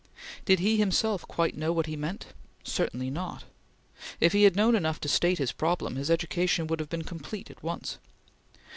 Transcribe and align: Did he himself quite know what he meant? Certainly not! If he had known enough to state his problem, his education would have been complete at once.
Did 0.45 0.57
he 0.61 0.77
himself 0.77 1.27
quite 1.27 1.55
know 1.55 1.71
what 1.71 1.85
he 1.85 1.95
meant? 1.95 2.25
Certainly 2.63 3.11
not! 3.11 3.43
If 4.19 4.33
he 4.33 4.45
had 4.45 4.55
known 4.55 4.75
enough 4.75 4.99
to 5.01 5.07
state 5.07 5.37
his 5.37 5.51
problem, 5.51 5.95
his 5.95 6.09
education 6.09 6.65
would 6.65 6.79
have 6.79 6.89
been 6.89 7.03
complete 7.03 7.51
at 7.51 7.61
once. 7.61 7.99